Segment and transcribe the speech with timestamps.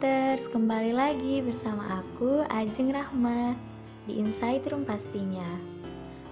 [0.00, 3.52] Insighters, kembali lagi bersama aku Ajeng Rahma
[4.08, 5.44] di Insight Room pastinya.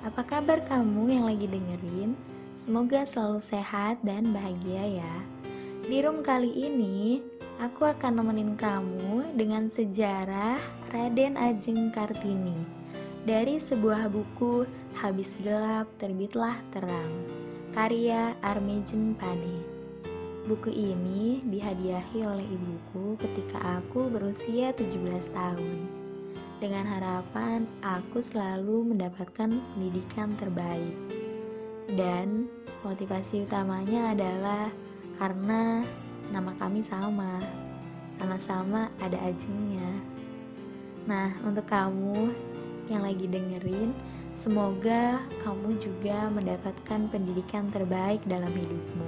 [0.01, 2.17] Apa kabar kamu yang lagi dengerin?
[2.57, 5.15] Semoga selalu sehat dan bahagia ya.
[5.85, 7.21] Di room kali ini,
[7.61, 10.57] aku akan nemenin kamu dengan sejarah
[10.89, 12.57] Raden Ajeng Kartini
[13.29, 14.65] dari sebuah buku
[14.97, 17.13] Habis Gelap Terbitlah Terang,
[17.77, 19.78] karya Armejen Pane.
[20.49, 25.79] Buku ini dihadiahi oleh ibuku ketika aku berusia 17 tahun.
[26.57, 30.97] Dengan harapan aku selalu mendapatkan pendidikan terbaik.
[31.93, 32.49] Dan
[32.81, 34.73] motivasi utamanya adalah
[35.21, 35.85] karena
[36.33, 37.45] nama kami sama.
[38.17, 40.01] Sama-sama ada ajengnya.
[41.05, 42.33] Nah, untuk kamu
[42.89, 43.93] yang lagi dengerin,
[44.33, 49.08] semoga kamu juga mendapatkan pendidikan terbaik dalam hidupmu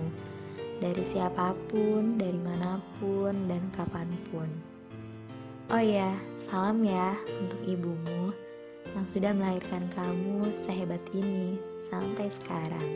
[0.80, 4.48] dari siapa pun, dari mana pun, dan kapan pun.
[5.70, 8.34] Oh ya, salam ya untuk ibumu
[8.96, 12.90] yang sudah melahirkan kamu sehebat ini sampai sekarang.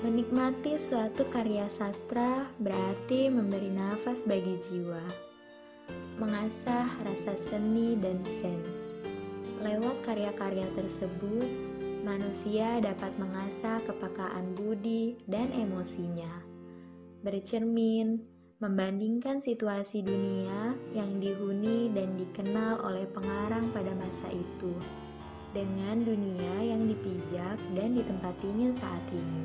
[0.00, 5.04] Menikmati suatu karya sastra berarti memberi nafas bagi jiwa,
[6.16, 8.96] mengasah rasa seni dan sens.
[9.60, 11.69] Lewat karya-karya tersebut,
[12.02, 16.42] manusia dapat mengasah kepekaan budi dan emosinya.
[17.20, 18.20] Bercermin,
[18.60, 24.76] membandingkan situasi dunia yang dihuni dan dikenal oleh pengarang pada masa itu
[25.56, 29.44] dengan dunia yang dipijak dan ditempatinya saat ini.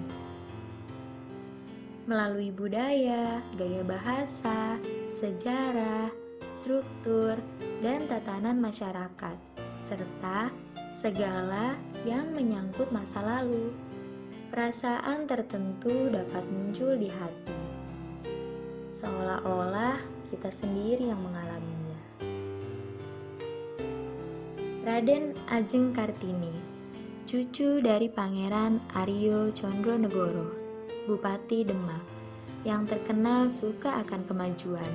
[2.06, 4.78] Melalui budaya, gaya bahasa,
[5.10, 6.14] sejarah,
[6.60, 7.40] struktur,
[7.82, 9.38] dan tatanan masyarakat,
[9.82, 10.54] serta
[10.94, 11.74] segala
[12.06, 13.74] yang menyangkut masa lalu.
[14.54, 17.60] Perasaan tertentu dapat muncul di hati,
[18.94, 20.00] seolah-olah
[20.32, 22.00] kita sendiri yang mengalaminya.
[24.86, 26.56] Raden Ajeng Kartini,
[27.26, 30.54] cucu dari Pangeran Aryo Condronegoro,
[31.10, 32.06] Bupati Demak,
[32.64, 34.94] yang terkenal suka akan kemajuan.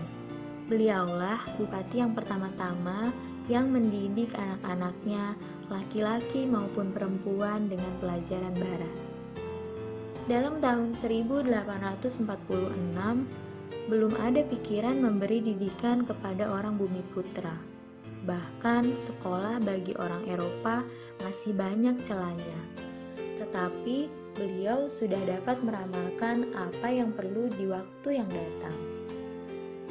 [0.70, 3.10] Beliaulah bupati yang pertama-tama
[3.50, 5.34] yang mendidik anak-anaknya,
[5.66, 8.96] laki-laki maupun perempuan dengan pelajaran barat.
[10.30, 12.30] Dalam tahun 1846,
[13.90, 17.58] belum ada pikiran memberi didikan kepada orang bumi putra.
[18.22, 20.86] Bahkan sekolah bagi orang Eropa
[21.18, 22.60] masih banyak celahnya.
[23.42, 24.06] Tetapi
[24.38, 28.78] beliau sudah dapat meramalkan apa yang perlu di waktu yang datang.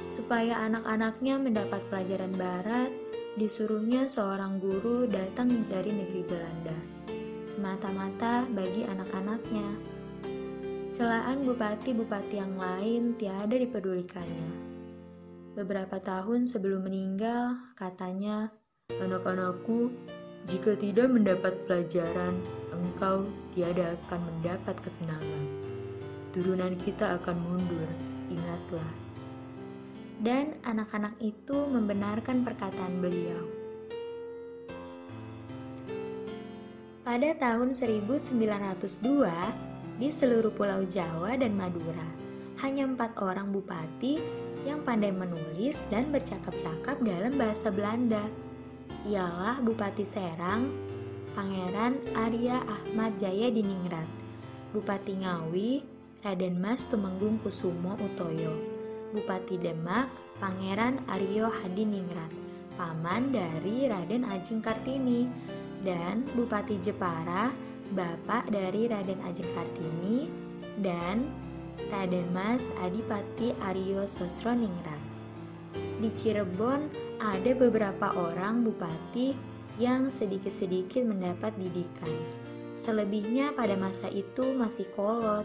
[0.08, 6.78] Supaya anak-anaknya mendapat pelajaran barat, disuruhnya seorang guru datang dari negeri Belanda,
[7.46, 9.70] semata-mata bagi anak-anaknya.
[10.90, 14.52] Celaan bupati-bupati yang lain tiada dipedulikannya.
[15.54, 18.50] Beberapa tahun sebelum meninggal, katanya,
[18.90, 19.94] Anak-anakku,
[20.50, 22.42] jika tidak mendapat pelajaran,
[22.74, 25.46] engkau tiada akan mendapat kesenangan.
[26.34, 27.90] Turunan kita akan mundur,
[28.34, 29.09] ingatlah
[30.20, 33.44] dan anak-anak itu membenarkan perkataan beliau.
[37.10, 38.38] Pada tahun 1902,
[39.98, 42.06] di seluruh pulau Jawa dan Madura,
[42.62, 44.22] hanya empat orang bupati
[44.68, 48.22] yang pandai menulis dan bercakap-cakap dalam bahasa Belanda.
[49.10, 50.70] Ialah Bupati Serang,
[51.34, 54.06] Pangeran Arya Ahmad Jaya Diningrat,
[54.76, 55.82] Bupati Ngawi,
[56.22, 58.69] Raden Mas Tumenggung Kusumo Utoyo,
[59.10, 62.30] Bupati Demak, Pangeran Aryo Hadiningrat,
[62.78, 65.26] paman dari Raden Ajeng Kartini,
[65.82, 67.50] dan Bupati Jepara,
[67.98, 70.30] bapak dari Raden Ajeng Kartini,
[70.80, 71.26] dan
[71.90, 75.02] Raden Mas Adipati Aryo Sosroningrat.
[76.00, 76.88] Di Cirebon
[77.20, 79.36] ada beberapa orang bupati
[79.82, 82.14] yang sedikit-sedikit mendapat didikan.
[82.80, 85.44] Selebihnya pada masa itu masih kolot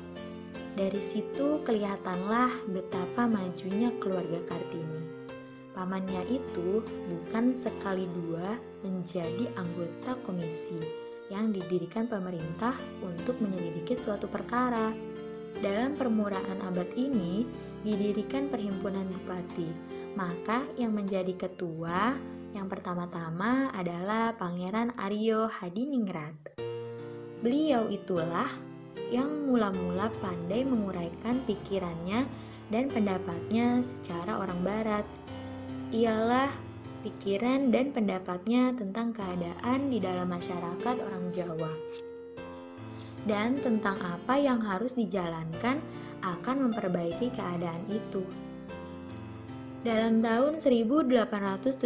[0.74, 5.02] dari situ kelihatanlah betapa majunya keluarga Kartini.
[5.74, 10.78] Pamannya itu bukan sekali dua menjadi anggota komisi
[11.30, 14.94] yang didirikan pemerintah untuk menyelidiki suatu perkara.
[15.58, 17.46] Dalam permuraan abad ini
[17.86, 19.70] didirikan perhimpunan bupati,
[20.18, 22.14] maka yang menjadi ketua
[22.54, 26.54] yang pertama-tama adalah Pangeran Aryo Hadiningrat.
[27.42, 28.46] Beliau itulah
[29.12, 32.26] yang mula-mula pandai menguraikan pikirannya
[32.72, 35.06] dan pendapatnya secara orang barat.
[35.94, 36.50] Ialah
[37.04, 41.72] pikiran dan pendapatnya tentang keadaan di dalam masyarakat orang Jawa.
[43.24, 45.80] Dan tentang apa yang harus dijalankan
[46.24, 48.24] akan memperbaiki keadaan itu.
[49.84, 51.84] Dalam tahun 1871,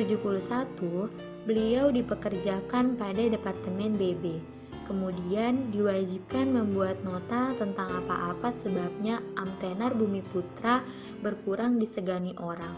[1.46, 4.57] beliau dipekerjakan pada Departemen BB.
[4.88, 10.80] Kemudian diwajibkan membuat nota tentang apa-apa sebabnya amtenar Bumi Putra
[11.20, 12.72] berkurang disegani orang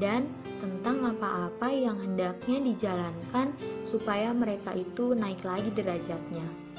[0.00, 3.52] dan tentang apa-apa yang hendaknya dijalankan
[3.84, 6.72] supaya mereka itu naik lagi derajatnya.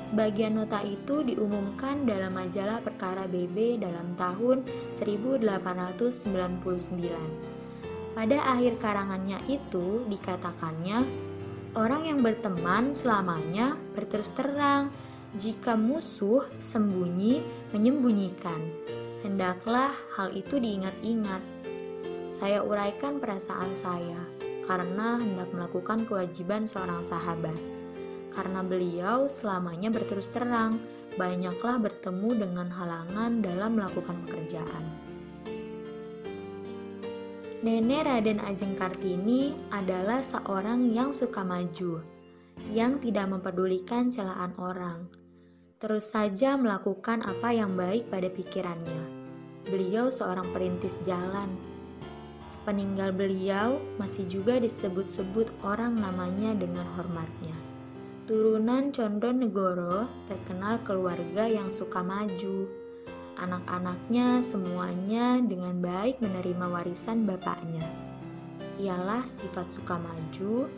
[0.00, 4.64] Sebagian nota itu diumumkan dalam majalah Perkara BB dalam tahun
[4.96, 7.50] 1899.
[8.10, 11.29] Pada akhir karangannya itu dikatakannya,
[11.74, 14.90] orang yang berteman selamanya berterus terang,
[15.38, 18.58] jika musuh sembunyi menyembunyikan.
[19.22, 21.42] Hendaklah hal itu diingat-ingat.
[22.32, 24.18] Saya uraikan perasaan saya
[24.64, 27.58] karena hendak melakukan kewajiban seorang sahabat
[28.30, 30.78] karena beliau selamanya berterus terang,
[31.18, 34.99] banyaklah bertemu dengan halangan dalam melakukan pekerjaan.
[37.60, 42.00] Nenek Raden Ajeng Kartini adalah seorang yang suka maju,
[42.72, 45.04] yang tidak mempedulikan celaan orang.
[45.76, 49.04] Terus saja melakukan apa yang baik pada pikirannya.
[49.68, 51.52] Beliau seorang perintis jalan.
[52.48, 57.52] Sepeninggal beliau masih juga disebut-sebut orang namanya dengan hormatnya.
[58.24, 62.72] Turunan Condon Negoro terkenal keluarga yang suka maju.
[63.40, 67.88] Anak-anaknya semuanya dengan baik menerima warisan bapaknya.
[68.76, 70.68] Ialah sifat suka maju,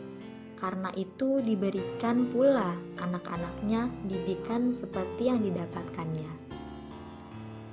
[0.55, 2.71] karena itu diberikan pula
[3.03, 6.31] anak-anaknya didikan seperti yang didapatkannya.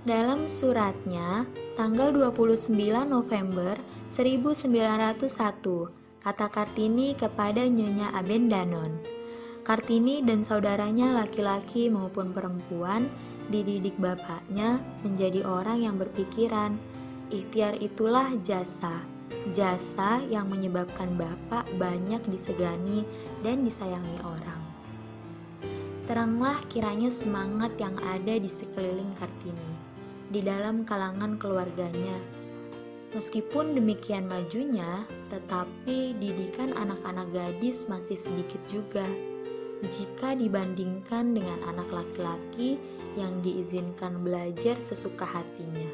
[0.03, 1.47] Dalam suratnya,
[1.79, 2.75] tanggal 29
[3.07, 3.79] November
[4.11, 5.23] 1901,
[6.19, 8.99] kata Kartini kepada Nyonya Abendanon,
[9.63, 13.07] Kartini dan saudaranya laki-laki maupun perempuan
[13.51, 16.79] dididik bapaknya menjadi orang yang berpikiran.
[17.29, 19.03] Ikhtiar itulah jasa.
[19.51, 23.03] Jasa yang menyebabkan bapak banyak disegani
[23.43, 24.63] dan disayangi orang.
[26.07, 29.71] Teranglah kiranya semangat yang ada di sekeliling Kartini,
[30.27, 32.19] di dalam kalangan keluarganya.
[33.15, 39.07] Meskipun demikian majunya, tetapi didikan anak-anak gadis masih sedikit juga
[39.89, 42.77] jika dibandingkan dengan anak laki-laki
[43.17, 45.89] yang diizinkan belajar sesuka hatinya.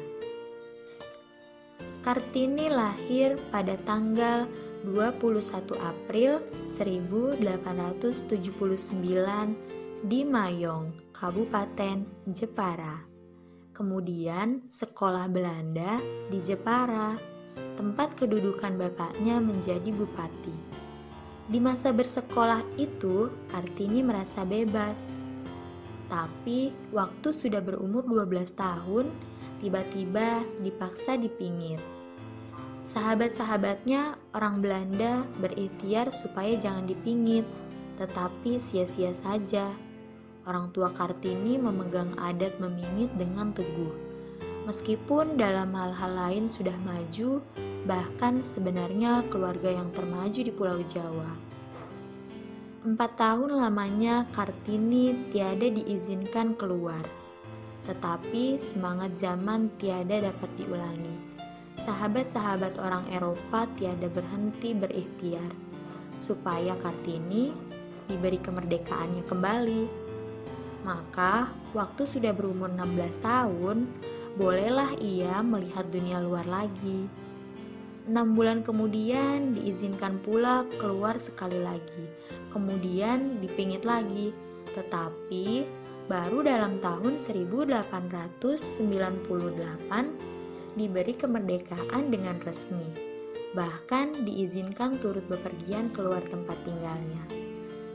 [2.03, 4.47] Kartini lahir pada tanggal
[4.87, 9.55] 21 April 1879
[10.05, 13.01] di Mayong, Kabupaten Jepara.
[13.73, 15.99] Kemudian sekolah Belanda
[16.31, 17.17] di Jepara,
[17.75, 20.66] tempat kedudukan bapaknya menjadi bupati.
[21.47, 25.15] Di masa bersekolah itu, Kartini merasa bebas.
[26.11, 29.07] Tapi waktu sudah berumur 12 tahun,
[29.63, 31.79] tiba-tiba dipaksa dipingit.
[32.83, 37.47] Sahabat-sahabatnya orang Belanda berikhtiar supaya jangan dipingit,
[37.95, 39.71] tetapi sia-sia saja.
[40.47, 43.91] Orang tua Kartini memegang adat memingit dengan teguh.
[44.67, 47.39] Meskipun dalam hal-hal lain sudah maju,
[47.87, 51.31] bahkan sebenarnya keluarga yang termaju di Pulau Jawa.
[52.83, 57.01] Empat tahun lamanya Kartini tiada diizinkan keluar,
[57.87, 61.15] tetapi semangat zaman tiada dapat diulangi.
[61.79, 65.51] Sahabat-sahabat orang Eropa tiada berhenti berikhtiar
[66.19, 67.55] supaya Kartini
[68.11, 69.83] diberi kemerdekaannya kembali.
[70.83, 73.87] Maka, waktu sudah berumur 16 tahun,
[74.39, 77.26] bolehlah ia melihat dunia luar lagi.
[78.07, 82.07] Enam bulan kemudian diizinkan pula keluar sekali lagi,
[82.55, 84.31] kemudian dipingit lagi,
[84.71, 85.67] tetapi
[86.07, 89.27] baru dalam tahun 1898
[90.79, 92.87] diberi kemerdekaan dengan resmi.
[93.51, 97.27] Bahkan diizinkan turut bepergian keluar tempat tinggalnya.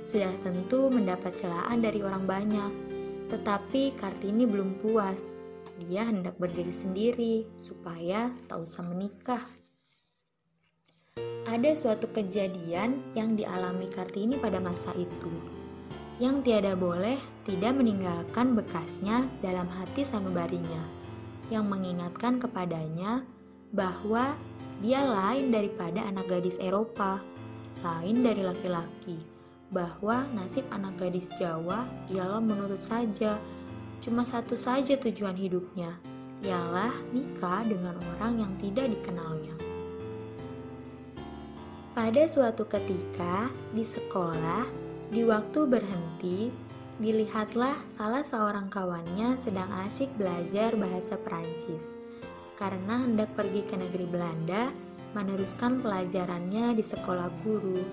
[0.04, 2.72] Sudah tentu mendapat celaan dari orang banyak,
[3.32, 5.32] tetapi Kartini belum puas.
[5.88, 9.61] Dia hendak berdiri sendiri supaya tak usah menikah
[11.52, 15.28] ada suatu kejadian yang dialami Kartini pada masa itu,
[16.16, 20.80] yang tiada boleh tidak meninggalkan bekasnya dalam hati sanubarinya,
[21.52, 23.28] yang mengingatkan kepadanya
[23.76, 24.32] bahwa
[24.80, 27.20] dia lain daripada anak gadis Eropa,
[27.84, 29.20] lain dari laki-laki,
[29.68, 33.36] bahwa nasib anak gadis Jawa ialah menurut saja,
[34.00, 36.00] cuma satu saja tujuan hidupnya,
[36.40, 39.71] ialah nikah dengan orang yang tidak dikenalnya.
[41.92, 44.64] Pada suatu ketika di sekolah,
[45.12, 46.48] di waktu berhenti,
[46.96, 52.00] dilihatlah salah seorang kawannya sedang asyik belajar bahasa Perancis.
[52.56, 54.72] Karena hendak pergi ke negeri Belanda,
[55.12, 57.84] meneruskan pelajarannya di sekolah guru.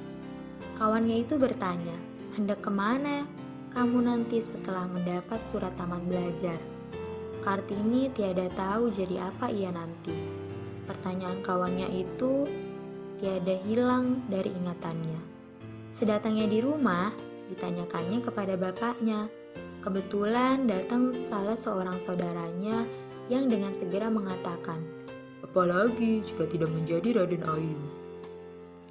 [0.80, 2.00] Kawannya itu bertanya,
[2.40, 3.28] hendak ke mana
[3.76, 6.56] kamu nanti setelah mendapat surat tamat belajar?
[7.44, 10.16] Kartini tiada tahu jadi apa ia nanti.
[10.88, 12.48] Pertanyaan kawannya itu
[13.20, 15.20] tiada hilang dari ingatannya.
[15.92, 17.12] Sedatangnya di rumah,
[17.52, 19.28] ditanyakannya kepada bapaknya.
[19.80, 22.84] Kebetulan datang salah seorang saudaranya
[23.32, 24.80] yang dengan segera mengatakan,
[25.44, 27.80] Apalagi jika tidak menjadi Raden Ayu.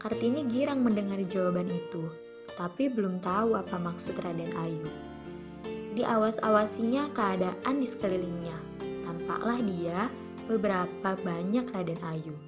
[0.00, 2.08] Kartini girang mendengar jawaban itu,
[2.56, 4.88] tapi belum tahu apa maksud Raden Ayu.
[5.94, 8.58] Diawas-awasinya keadaan di sekelilingnya.
[9.04, 10.10] Tampaklah dia
[10.48, 12.47] beberapa banyak Raden Ayu.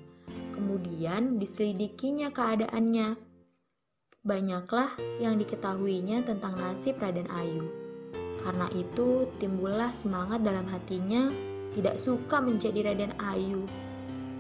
[0.61, 3.17] Kemudian diselidikinya keadaannya.
[4.21, 7.65] Banyaklah yang diketahuinya tentang nasib Raden Ayu.
[8.45, 11.33] Karena itu timbullah semangat dalam hatinya
[11.73, 13.65] tidak suka menjadi Raden Ayu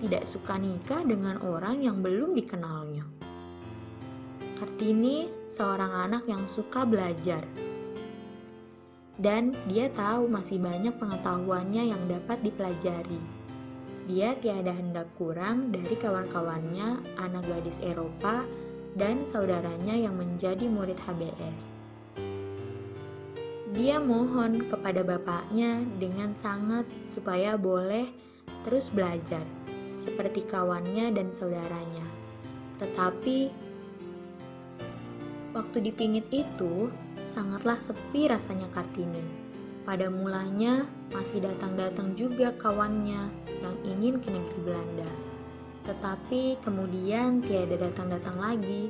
[0.00, 3.04] tidak suka nikah dengan orang yang belum dikenalnya.
[4.56, 7.44] Kartini seorang anak yang suka belajar.
[9.20, 13.39] Dan dia tahu masih banyak pengetahuannya yang dapat dipelajari.
[14.08, 18.46] Dia tiada hendak kurang dari kawan-kawannya anak gadis Eropa
[18.96, 21.68] dan saudaranya yang menjadi murid HBS.
[23.70, 28.10] Dia mohon kepada bapaknya dengan sangat supaya boleh
[28.66, 29.46] terus belajar
[29.94, 32.06] seperti kawannya dan saudaranya.
[32.82, 33.38] Tetapi
[35.54, 36.90] waktu dipingit itu
[37.22, 39.22] sangatlah sepi rasanya Kartini.
[39.86, 45.10] Pada mulanya masih datang-datang juga kawannya yang ingin ke negeri Belanda.
[45.84, 48.88] Tetapi kemudian tiada datang-datang lagi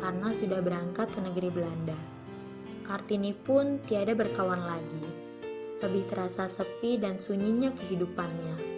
[0.00, 1.98] karena sudah berangkat ke negeri Belanda.
[2.84, 5.06] Kartini pun tiada berkawan lagi.
[5.80, 8.70] Lebih terasa sepi dan sunyinya kehidupannya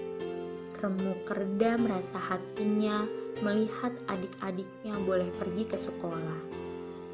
[0.82, 3.06] remuk redam rasa hatinya
[3.38, 6.42] melihat adik-adiknya boleh pergi ke sekolah.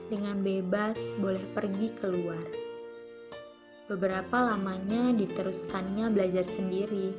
[0.09, 2.68] Dengan bebas boleh pergi keluar.
[3.89, 7.17] Beberapa lamanya diteruskannya belajar sendiri,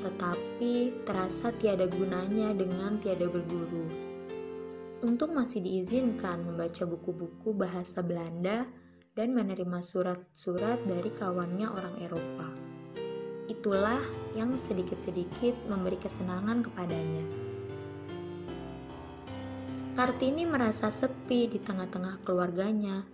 [0.00, 3.84] tetapi terasa tiada gunanya dengan tiada berguru.
[5.04, 8.64] Untuk masih diizinkan membaca buku-buku bahasa Belanda
[9.12, 12.48] dan menerima surat-surat dari kawannya orang Eropa.
[13.52, 14.00] Itulah
[14.32, 17.24] yang sedikit-sedikit memberi kesenangan kepadanya.
[19.92, 23.04] Kartini merasa sepi di tengah-tengah keluarganya.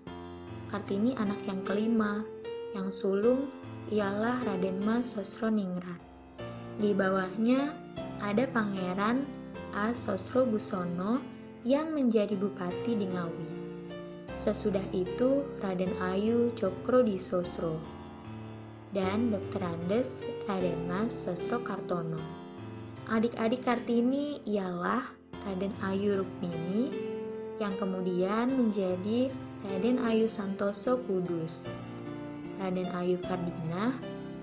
[0.70, 2.41] Kartini anak yang kelima,
[2.72, 3.48] yang sulung
[3.92, 6.00] ialah Raden Mas Sosro Ningrat.
[6.80, 7.72] Di bawahnya
[8.24, 9.28] ada Pangeran
[9.76, 9.92] A.
[9.92, 11.20] Sosro Busono
[11.64, 13.48] yang menjadi bupati di Ngawi.
[14.32, 17.76] Sesudah itu Raden Ayu Cokro di Sosro
[18.96, 19.60] dan Dr.
[19.64, 22.20] Andes Raden Mas Sosro Kartono.
[23.12, 25.04] Adik-adik Kartini ialah
[25.44, 26.92] Raden Ayu Rukmini
[27.60, 29.28] yang kemudian menjadi
[29.68, 31.68] Raden Ayu Santoso Kudus,
[32.62, 33.90] Raden Ayu Kardina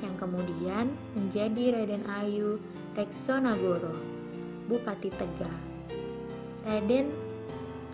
[0.04, 2.60] yang kemudian menjadi Raden Ayu
[3.00, 3.96] Rekso Nagoro,
[4.68, 5.56] Bupati Tegal.
[6.68, 7.16] Raden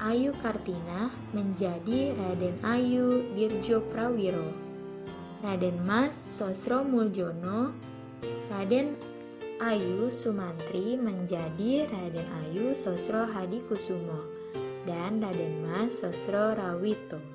[0.02, 4.66] Ayu Kartina menjadi Raden Ayu Dirjo Prawiro
[5.46, 7.70] Raden Mas Sosro Muljono,
[8.50, 8.98] Raden
[9.62, 14.26] Ayu Sumantri menjadi Raden Ayu Sosro Hadi Kusumo,
[14.90, 17.35] dan Raden Mas Sosro Rawito.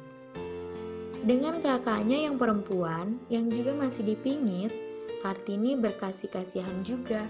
[1.20, 4.72] Dengan kakaknya yang perempuan yang juga masih dipingit,
[5.20, 7.28] Kartini berkasih-kasihan juga,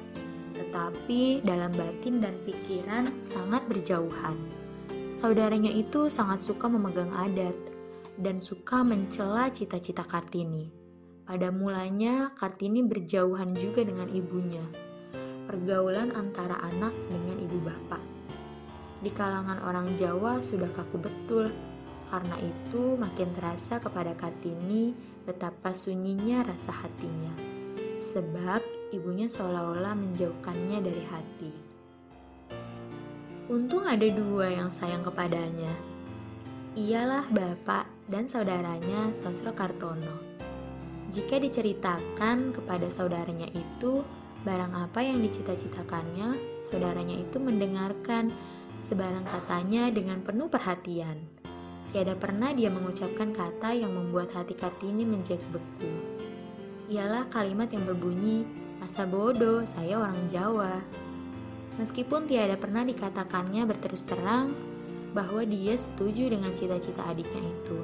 [0.54, 4.38] tetapi dalam batin dan pikiran sangat berjauhan.
[5.11, 7.59] Saudaranya itu sangat suka memegang adat,
[8.14, 10.70] dan suka mencela cita-cita Kartini.
[11.26, 14.62] Pada mulanya, Kartini berjauhan juga dengan ibunya.
[15.50, 18.02] Pergaulan antara anak dengan ibu bapak.
[19.02, 21.50] Di kalangan orang Jawa sudah kaku betul,
[22.11, 24.90] karena itu makin terasa kepada Kartini
[25.23, 27.31] betapa sunyinya rasa hatinya.
[28.02, 31.52] Sebab ibunya seolah-olah menjauhkannya dari hati.
[33.50, 35.71] Untung ada dua yang sayang kepadanya,
[36.79, 40.23] ialah bapak dan saudaranya Sosro Kartono.
[41.11, 44.07] Jika diceritakan kepada saudaranya itu
[44.47, 48.31] barang apa yang dicita-citakannya, saudaranya itu mendengarkan
[48.79, 51.39] sebarang katanya dengan penuh perhatian.
[51.90, 55.90] Tiada pernah dia mengucapkan kata yang membuat hati Kartini menjadi beku.
[56.87, 58.47] Ialah kalimat yang berbunyi,
[58.78, 60.78] masa bodoh, saya orang Jawa.
[61.82, 64.54] Meskipun tiada pernah dikatakannya berterus terang,
[65.11, 67.78] bahwa dia setuju dengan cita-cita adiknya itu.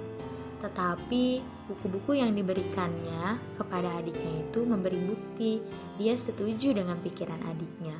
[0.62, 5.58] Tetapi buku-buku yang diberikannya kepada adiknya itu memberi bukti
[5.98, 7.98] dia setuju dengan pikiran adiknya.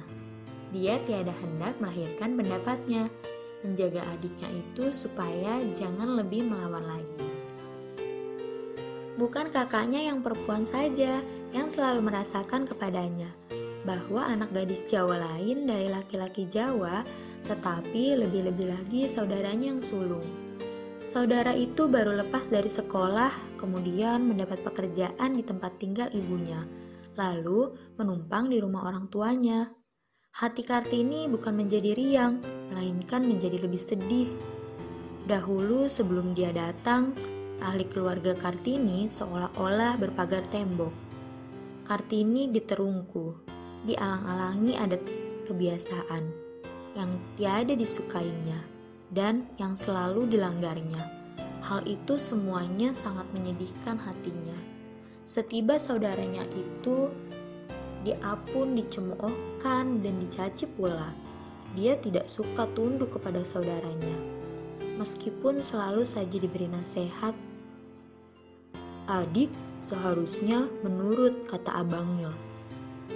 [0.70, 3.10] Dia tiada hendak melahirkan pendapatnya,
[3.66, 7.26] menjaga adiknya itu supaya jangan lebih melawan lagi.
[9.16, 13.32] Bukan kakaknya yang perempuan saja yang selalu merasakan kepadanya
[13.86, 17.06] bahwa anak gadis Jawa lain dari laki-laki Jawa,
[17.46, 20.26] tetapi lebih-lebih lagi saudaranya yang sulung.
[21.06, 26.66] Saudara itu baru lepas dari sekolah, kemudian mendapat pekerjaan di tempat tinggal ibunya,
[27.14, 29.70] lalu menumpang di rumah orang tuanya.
[30.36, 34.28] Hati Kartini bukan menjadi riang, melainkan menjadi lebih sedih.
[35.24, 37.16] Dahulu sebelum dia datang,
[37.64, 40.92] ahli keluarga Kartini seolah-olah berpagar tembok.
[41.88, 43.32] Kartini diterungku,
[43.88, 45.00] dialang-alangi adat
[45.48, 46.28] kebiasaan
[46.92, 48.60] yang tiada disukainya
[49.08, 51.16] dan yang selalu dilanggarnya.
[51.64, 54.60] Hal itu semuanya sangat menyedihkan hatinya.
[55.24, 57.08] Setiba saudaranya itu
[58.06, 61.10] diapun, dicemoohkan, dan dicaci pula.
[61.74, 64.14] Dia tidak suka tunduk kepada saudaranya.
[64.96, 67.34] Meskipun selalu saja diberi nasihat
[69.06, 72.34] Adik seharusnya menurut kata abangnya.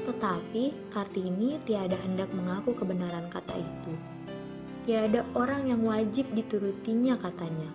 [0.07, 3.93] Tetapi Kartini tiada hendak mengaku kebenaran kata itu.
[4.87, 7.67] Tiada orang yang wajib diturutinya katanya,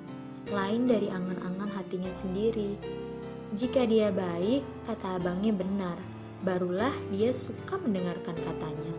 [0.47, 2.79] lain dari angan-angan hatinya sendiri.
[3.51, 5.99] Jika dia baik, kata abangnya benar,
[6.45, 8.93] barulah dia suka mendengarkan katanya.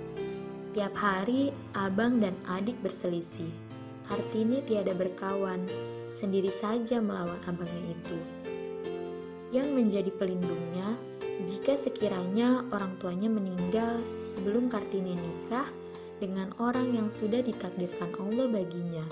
[0.74, 3.48] Tiap hari abang dan adik berselisih.
[4.04, 5.66] Kartini tiada berkawan,
[6.10, 8.18] sendiri saja melawan abangnya itu
[9.54, 10.98] yang menjadi pelindungnya
[11.46, 15.68] jika sekiranya orang tuanya meninggal sebelum Kartini nikah
[16.18, 19.04] dengan orang yang sudah ditakdirkan Allah baginya.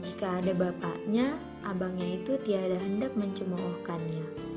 [0.00, 1.36] Jika ada bapaknya,
[1.66, 4.49] abangnya itu tiada hendak mencemoohkannya.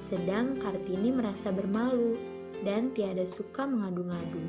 [0.00, 2.16] Sedang Kartini merasa bermalu
[2.64, 4.40] dan tiada suka mengadu-ngadu.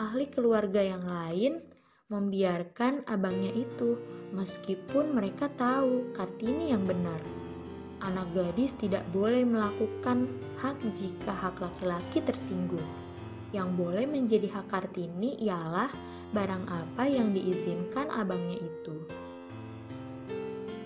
[0.00, 1.60] Ahli keluarga yang lain
[2.08, 4.00] membiarkan abangnya itu
[4.32, 7.20] meskipun mereka tahu Kartini yang benar
[8.02, 10.30] anak gadis tidak boleh melakukan
[10.62, 12.84] hak jika hak laki-laki tersinggung.
[13.50, 15.88] Yang boleh menjadi hak Kartini ialah
[16.36, 18.96] barang apa yang diizinkan abangnya itu.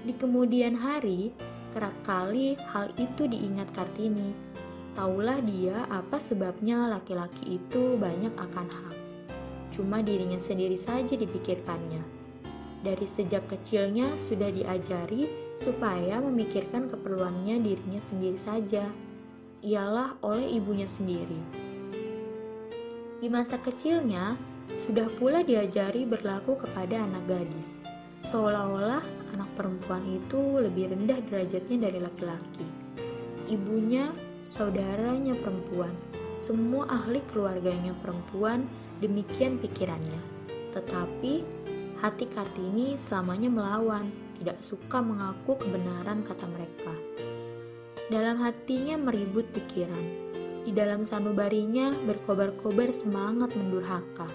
[0.02, 1.34] Di kemudian hari,
[1.72, 4.37] kerap kali hal itu diingat Kartini.
[4.92, 8.96] Taulah dia apa sebabnya laki-laki itu banyak akan hak.
[9.72, 12.04] Cuma dirinya sendiri saja dipikirkannya.
[12.85, 18.85] Dari sejak kecilnya sudah diajari supaya memikirkan keperluannya dirinya sendiri saja,
[19.62, 21.38] ialah oleh ibunya sendiri.
[23.22, 24.35] Di masa kecilnya,
[24.82, 27.78] sudah pula diajari berlaku kepada anak gadis,
[28.26, 32.66] seolah-olah anak perempuan itu lebih rendah derajatnya dari laki-laki.
[33.48, 34.12] Ibunya,
[34.44, 35.92] saudaranya perempuan,
[36.38, 38.68] semua ahli keluarganya perempuan,
[39.00, 40.22] demikian pikirannya.
[40.72, 41.42] Tetapi
[42.00, 44.08] hati Kartini selamanya melawan
[44.40, 46.94] tidak suka mengaku kebenaran kata mereka.
[48.10, 50.04] Dalam hatinya meribut pikiran,
[50.62, 54.28] di dalam sanubarinya berkobar-kobar semangat mendurhaka,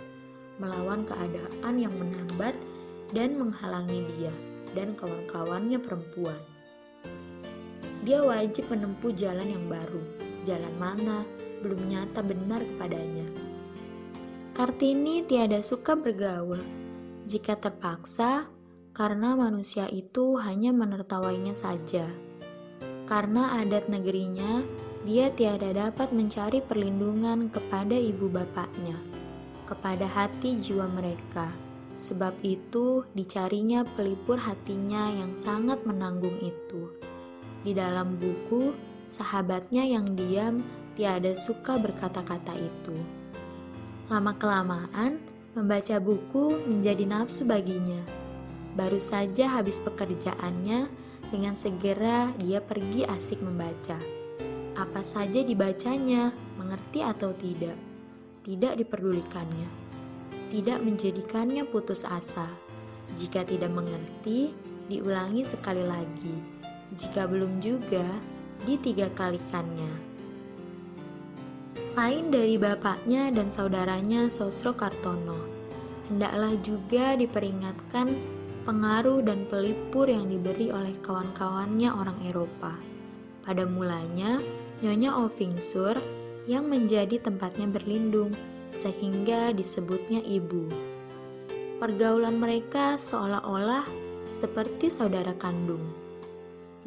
[0.57, 2.57] melawan keadaan yang menambat
[3.13, 4.33] dan menghalangi dia
[4.73, 6.39] dan kawan-kawannya perempuan.
[8.07, 10.03] Dia wajib menempuh jalan yang baru,
[10.47, 11.27] jalan mana
[11.59, 13.27] belum nyata benar kepadanya.
[14.55, 16.63] Kartini tiada suka bergaul.
[17.27, 18.47] Jika terpaksa,
[18.95, 22.09] karena manusia itu hanya menertawainya saja.
[23.05, 24.65] Karena adat negerinya,
[25.05, 28.97] dia tiada dapat mencari perlindungan kepada ibu bapaknya,
[29.69, 31.66] kepada hati jiwa mereka.
[31.97, 36.93] Sebab itu, dicarinya pelipur hatinya yang sangat menanggung itu.
[37.65, 38.71] Di dalam buku,
[39.09, 40.61] sahabatnya yang diam
[40.93, 42.95] tiada suka berkata-kata itu.
[44.13, 45.19] Lama-kelamaan,
[45.57, 48.17] membaca buku menjadi nafsu baginya
[48.77, 50.85] Baru saja habis pekerjaannya,
[51.33, 53.97] dengan segera dia pergi asik membaca.
[54.77, 56.29] Apa saja dibacanya,
[56.61, 57.73] mengerti atau tidak,
[58.45, 59.69] tidak diperdulikannya.
[60.47, 62.47] Tidak menjadikannya putus asa.
[63.19, 64.55] Jika tidak mengerti,
[64.87, 66.35] diulangi sekali lagi.
[66.95, 68.07] Jika belum juga,
[68.63, 69.91] ditiga kalikannya.
[71.97, 75.41] Lain dari bapaknya dan saudaranya Sosro Kartono,
[76.07, 82.77] hendaklah juga diperingatkan pengaruh dan pelipur yang diberi oleh kawan-kawannya orang Eropa.
[83.41, 84.43] Pada mulanya,
[84.83, 85.97] Nyonya Ovingsur
[86.45, 88.31] yang menjadi tempatnya berlindung,
[88.71, 90.67] sehingga disebutnya ibu.
[91.77, 93.85] Pergaulan mereka seolah-olah
[94.33, 95.93] seperti saudara kandung.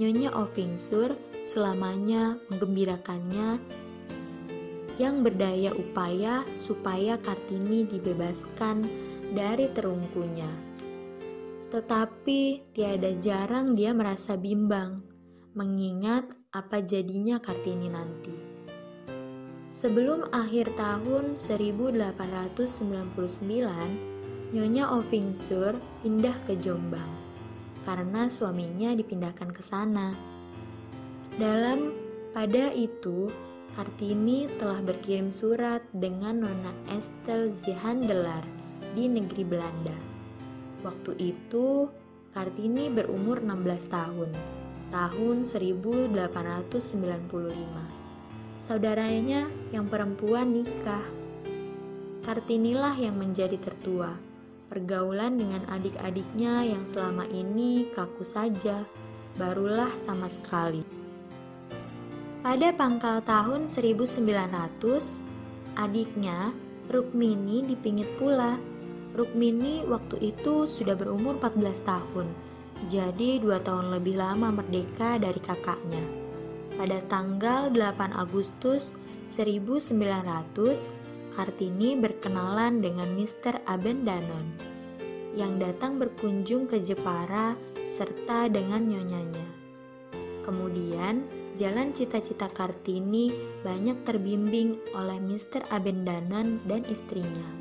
[0.00, 1.14] Nyonya Ovingsur
[1.46, 3.60] selamanya menggembirakannya
[5.00, 8.84] yang berdaya upaya supaya Kartini dibebaskan
[9.32, 10.50] dari terungkunya.
[11.70, 15.00] Tetapi tiada jarang dia merasa bimbang,
[15.54, 18.49] mengingat apa jadinya Kartini nanti.
[19.70, 23.14] Sebelum akhir tahun 1899,
[24.50, 27.06] Nyonya Ovingsur pindah ke Jombang
[27.86, 30.10] karena suaminya dipindahkan ke sana.
[31.38, 31.94] Dalam
[32.34, 33.30] pada itu,
[33.78, 38.42] Kartini telah berkirim surat dengan Nona Estelle Zihandelar
[38.98, 39.94] di negeri Belanda.
[40.82, 41.86] Waktu itu,
[42.34, 44.34] Kartini berumur 16 tahun,
[44.90, 46.10] tahun 1895.
[48.58, 51.02] Saudaranya yang perempuan nikah.
[52.26, 54.14] Kartinilah yang menjadi tertua.
[54.70, 58.86] Pergaulan dengan adik-adiknya yang selama ini kaku saja,
[59.34, 60.86] barulah sama sekali.
[62.40, 65.18] Pada pangkal tahun 1900,
[65.74, 66.54] adiknya
[66.90, 68.58] Rukmini dipingit pula
[69.10, 72.30] Rukmini waktu itu sudah berumur 14 tahun,
[72.86, 76.19] jadi dua tahun lebih lama merdeka dari kakaknya.
[76.80, 78.96] Pada tanggal 8 Agustus
[79.28, 80.00] 1900,
[81.28, 83.60] Kartini berkenalan dengan Mr.
[83.68, 84.56] Abendanon
[85.36, 87.52] yang datang berkunjung ke Jepara
[87.84, 89.44] serta dengan nyonyanya.
[90.40, 91.28] Kemudian,
[91.60, 93.28] jalan cita-cita Kartini
[93.60, 95.68] banyak terbimbing oleh Mr.
[95.68, 97.60] Abendanon dan istrinya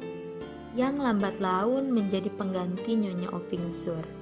[0.80, 4.19] yang lambat laun menjadi pengganti Nyonya Ovingsur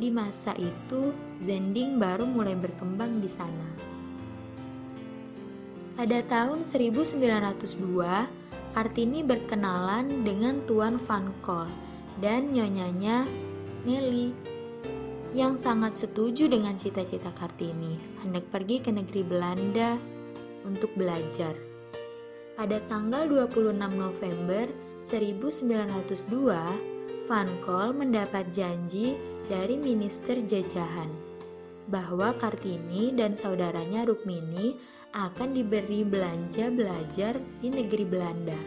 [0.00, 3.87] Di masa itu, Zending baru mulai berkembang di sana.
[5.98, 7.58] Pada tahun 1902,
[8.70, 11.66] Kartini berkenalan dengan Tuan Van Kol
[12.22, 13.26] dan nyonyanya
[13.82, 14.30] Nelly
[15.34, 19.98] yang sangat setuju dengan cita-cita Kartini hendak pergi ke negeri Belanda
[20.62, 21.58] untuk belajar.
[22.54, 24.70] Pada tanggal 26 November
[25.02, 29.18] 1902, Van Kol mendapat janji
[29.50, 31.27] dari minister jajahan
[31.88, 34.76] bahwa Kartini dan saudaranya Rukmini
[35.16, 38.60] akan diberi belanja belajar di negeri Belanda.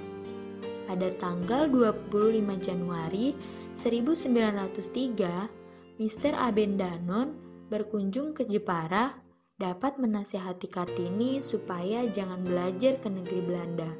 [0.89, 2.10] Pada tanggal 25
[2.57, 3.38] Januari
[3.77, 6.34] 1903, Mr.
[6.34, 7.38] Abendanon
[7.69, 9.13] berkunjung ke Jepara
[9.55, 13.91] dapat menasihati Kartini supaya jangan belajar ke negeri Belanda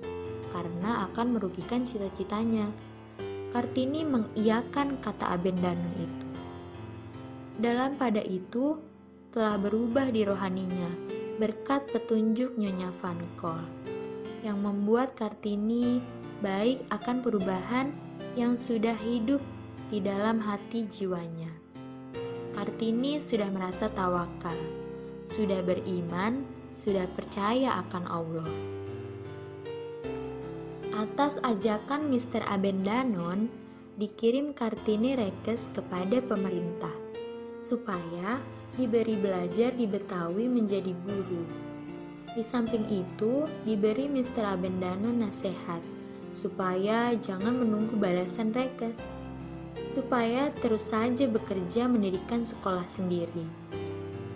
[0.52, 2.68] karena akan merugikan cita-citanya.
[3.54, 6.28] Kartini mengiyakan kata Abendanon itu.
[7.62, 8.80] Dalam pada itu
[9.32, 10.92] telah berubah di rohaninya
[11.40, 13.64] berkat petunjuk Nyonya Van Kol
[14.44, 16.04] yang membuat Kartini
[16.44, 17.96] baik akan perubahan
[18.36, 19.40] yang sudah hidup
[19.88, 21.48] di dalam hati jiwanya.
[22.52, 24.60] Kartini sudah merasa tawakal,
[25.32, 26.44] sudah beriman,
[26.76, 28.52] sudah percaya akan Allah.
[30.92, 32.44] Atas ajakan Mr.
[32.52, 33.48] Abendanon,
[33.96, 36.92] dikirim Kartini Rekes kepada pemerintah
[37.64, 38.44] supaya
[38.76, 41.44] diberi belajar di Betawi menjadi guru.
[42.32, 44.56] Di samping itu, diberi Mr.
[44.56, 45.84] Abendano nasihat
[46.32, 49.04] supaya jangan menunggu balasan rekes,
[49.84, 53.44] supaya terus saja bekerja mendirikan sekolah sendiri.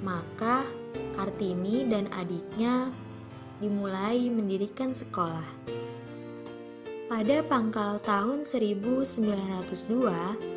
[0.03, 0.67] Maka
[1.15, 2.91] Kartini dan adiknya
[3.63, 5.47] dimulai mendirikan sekolah.
[7.07, 10.54] Pada pangkal tahun 1902,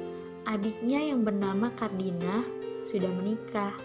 [0.48, 2.40] adiknya yang bernama Kardina
[2.80, 3.76] sudah menikah.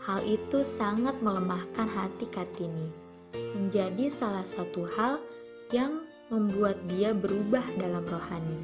[0.00, 2.88] Hal itu sangat melemahkan hati Kartini,
[3.36, 5.20] menjadi salah satu hal
[5.68, 8.56] yang membuat dia berubah dalam rohani.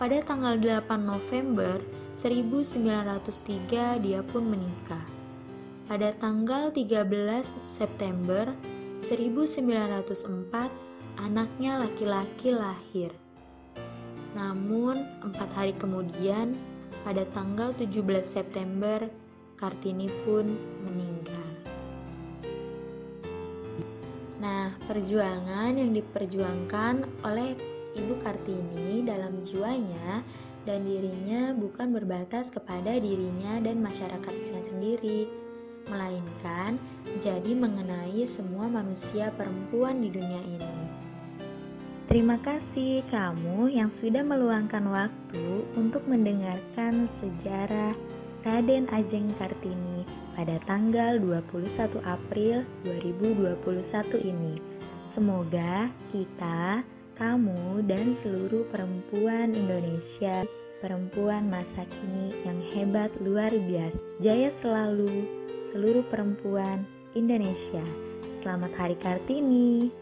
[0.02, 1.78] Pada tanggal 8 November
[2.18, 5.06] 1903 dia pun menikah.
[5.86, 7.06] Pada tanggal 13
[7.70, 8.50] September
[8.98, 10.74] 1904,
[11.22, 13.14] anaknya laki-laki lahir.
[14.34, 16.58] Namun, empat hari kemudian,
[17.06, 19.06] pada tanggal 17 September,
[19.54, 20.50] Kartini pun
[20.82, 21.50] meninggal.
[24.42, 27.54] Nah, perjuangan yang diperjuangkan oleh
[27.98, 30.24] Ibu Kartini dalam jiwanya
[30.64, 35.26] dan dirinya bukan berbatas kepada dirinya dan masyarakatnya sendiri,
[35.90, 36.78] melainkan
[37.20, 40.76] jadi mengenai semua manusia perempuan di dunia ini.
[42.12, 47.96] Terima kasih kamu yang sudah meluangkan waktu untuk mendengarkan sejarah
[48.44, 50.04] Raden Ajeng Kartini
[50.36, 51.72] pada tanggal 21
[52.04, 54.60] April 2021 ini.
[55.16, 56.84] Semoga kita,
[57.22, 60.42] kamu, dan seluruh perempuan Indonesia,
[60.82, 65.30] perempuan masa kini yang hebat luar biasa, jaya selalu
[65.70, 66.82] seluruh perempuan
[67.14, 67.86] Indonesia.
[68.42, 70.01] Selamat Hari Kartini.